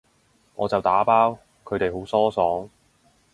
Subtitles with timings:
[0.55, 2.67] 我就打包，佢哋好疏爽